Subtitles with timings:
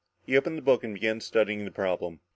[0.25, 2.21] He opened the book and began studying the problem.